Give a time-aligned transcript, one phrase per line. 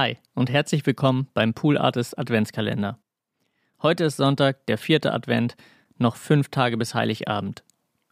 [0.00, 3.00] Hi und herzlich willkommen beim Pool Artist Adventskalender.
[3.82, 5.56] Heute ist Sonntag, der vierte Advent,
[5.96, 7.64] noch fünf Tage bis Heiligabend.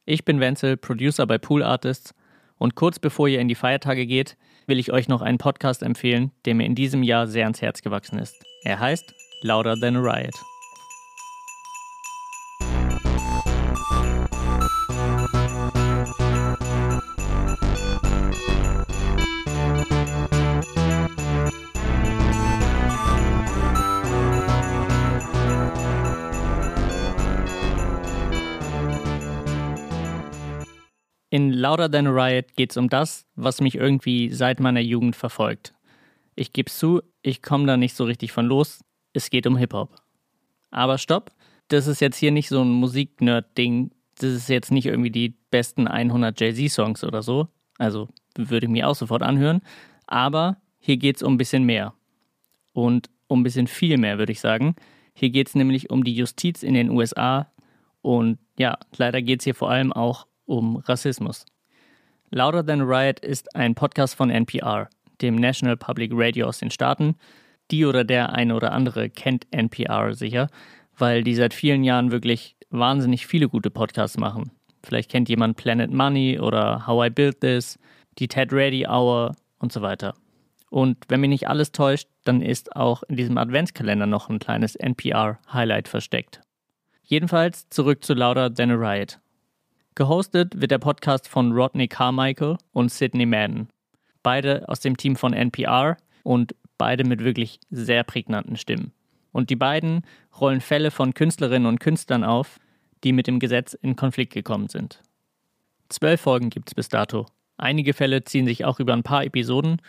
[0.04, 2.12] Ich bin Wenzel, Producer bei Pool Artists
[2.58, 4.36] und kurz bevor ihr in die Feiertage geht,
[4.66, 7.82] will ich euch noch einen Podcast empfehlen, der mir in diesem Jahr sehr ans Herz
[7.82, 8.34] gewachsen ist.
[8.64, 10.34] Er heißt Louder Than a Riot.
[31.28, 35.16] In Louder Than a Riot geht es um das, was mich irgendwie seit meiner Jugend
[35.16, 35.74] verfolgt.
[36.36, 38.84] Ich gebe zu, ich komme da nicht so richtig von los.
[39.12, 39.96] Es geht um Hip-Hop.
[40.70, 41.32] Aber stopp,
[41.68, 43.90] das ist jetzt hier nicht so ein Musik-Nerd-Ding.
[44.18, 47.48] Das ist jetzt nicht irgendwie die besten 100 Jay-Z-Songs oder so.
[47.78, 49.62] Also würde ich mir auch sofort anhören.
[50.06, 51.94] Aber hier geht es um ein bisschen mehr.
[52.72, 54.76] Und um ein bisschen viel mehr, würde ich sagen.
[55.14, 57.50] Hier geht es nämlich um die Justiz in den USA.
[58.02, 61.44] Und ja, leider geht es hier vor allem auch um Rassismus.
[62.30, 64.88] Louder Than a Riot ist ein Podcast von NPR,
[65.20, 67.16] dem National Public Radio aus den Staaten.
[67.70, 70.48] Die oder der eine oder andere kennt NPR sicher,
[70.96, 74.50] weil die seit vielen Jahren wirklich wahnsinnig viele gute Podcasts machen.
[74.82, 77.78] Vielleicht kennt jemand Planet Money oder How I Built This,
[78.18, 80.14] die Ted Ready Hour und so weiter.
[80.70, 84.74] Und wenn mich nicht alles täuscht, dann ist auch in diesem Adventskalender noch ein kleines
[84.74, 86.40] NPR-Highlight versteckt.
[87.02, 89.20] Jedenfalls zurück zu Louder Than a Riot.
[89.98, 93.70] Gehostet wird der Podcast von Rodney Carmichael und Sidney Madden.
[94.22, 98.92] Beide aus dem Team von NPR und beide mit wirklich sehr prägnanten Stimmen.
[99.32, 100.02] Und die beiden
[100.38, 102.60] rollen Fälle von Künstlerinnen und Künstlern auf,
[103.04, 105.00] die mit dem Gesetz in Konflikt gekommen sind.
[105.88, 107.24] Zwölf Folgen gibt es bis dato.
[107.56, 109.80] Einige Fälle ziehen sich auch über ein paar Episoden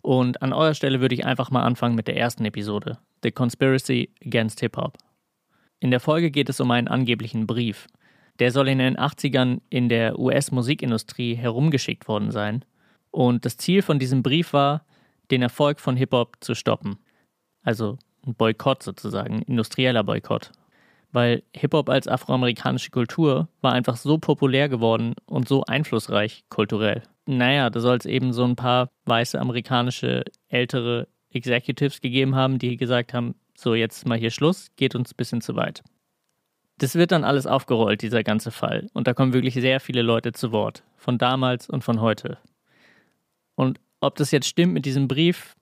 [0.00, 4.08] und an eurer Stelle würde ich einfach mal anfangen mit der ersten Episode, The Conspiracy
[4.24, 4.96] Against Hip Hop.
[5.80, 7.88] In der Folge geht es um einen angeblichen Brief,
[8.40, 12.64] der soll in den 80ern in der US-Musikindustrie herumgeschickt worden sein.
[13.10, 14.84] Und das Ziel von diesem Brief war,
[15.30, 16.98] den Erfolg von Hip-Hop zu stoppen.
[17.62, 20.52] Also ein Boykott sozusagen, industrieller Boykott.
[21.12, 27.02] Weil Hip-Hop als afroamerikanische Kultur war einfach so populär geworden und so einflussreich kulturell.
[27.26, 32.76] Naja, da soll es eben so ein paar weiße amerikanische ältere Executives gegeben haben, die
[32.76, 35.82] gesagt haben, so jetzt mal hier Schluss, geht uns ein bisschen zu weit.
[36.80, 38.88] Das wird dann alles aufgerollt, dieser ganze Fall.
[38.94, 40.82] Und da kommen wirklich sehr viele Leute zu Wort.
[40.96, 42.38] Von damals und von heute.
[43.54, 45.56] Und ob das jetzt stimmt mit diesem Brief,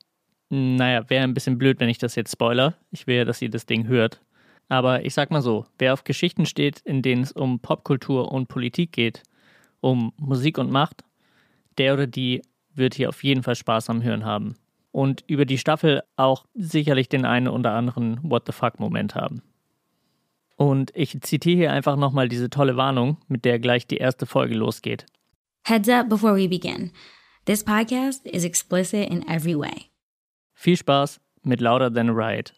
[0.49, 2.75] naja, wäre ein bisschen blöd, wenn ich das jetzt spoiler.
[2.93, 4.21] Ich will ja, dass ihr das Ding hört.
[4.69, 8.47] Aber ich sag mal so, wer auf Geschichten steht, in denen es um Popkultur und
[8.47, 9.25] Politik geht,
[9.81, 11.03] um Musik und Macht,
[11.79, 12.43] der oder die
[12.75, 14.55] wird hier auf jeden Fall Spaß am Hören haben.
[14.93, 19.43] Und über die Staffel auch sicherlich den einen oder anderen What the fuck-Moment haben.
[20.59, 24.57] Und ich zitiere hier einfach nochmal diese tolle Warnung, mit der gleich die erste Folge
[24.57, 25.07] losgeht.
[25.65, 26.91] Heads up before we begin.
[27.45, 29.87] This podcast is explicit in every way.
[30.55, 32.55] Viel Spaß mit Louder Than a Riot.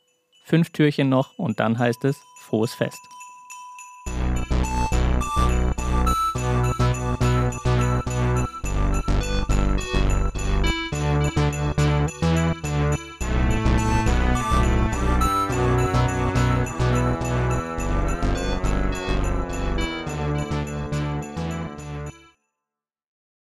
[0.46, 2.98] Fünf Türchen noch und dann heißt es frohes Fest.